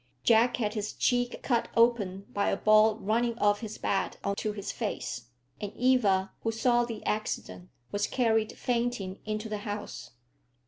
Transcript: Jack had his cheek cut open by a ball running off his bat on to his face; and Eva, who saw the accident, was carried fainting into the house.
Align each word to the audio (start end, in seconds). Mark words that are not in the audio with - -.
Jack 0.23 0.57
had 0.57 0.73
his 0.73 0.93
cheek 0.93 1.43
cut 1.43 1.67
open 1.77 2.25
by 2.33 2.49
a 2.49 2.57
ball 2.57 2.95
running 2.95 3.37
off 3.37 3.59
his 3.61 3.77
bat 3.77 4.17
on 4.23 4.35
to 4.37 4.51
his 4.51 4.71
face; 4.71 5.27
and 5.61 5.71
Eva, 5.75 6.31
who 6.41 6.51
saw 6.51 6.83
the 6.83 7.05
accident, 7.05 7.69
was 7.91 8.07
carried 8.07 8.57
fainting 8.57 9.19
into 9.27 9.47
the 9.47 9.59
house. 9.59 10.09